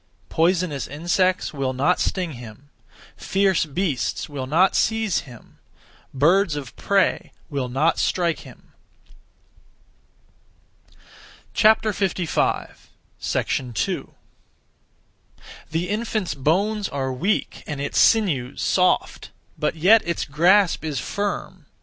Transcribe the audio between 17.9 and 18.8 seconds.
sinews